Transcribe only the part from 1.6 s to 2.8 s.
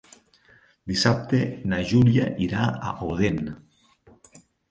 na Júlia irà